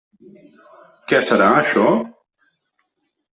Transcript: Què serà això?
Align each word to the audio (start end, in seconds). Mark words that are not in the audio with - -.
Què 1.11 1.19
serà 1.27 1.51
això? 1.59 1.85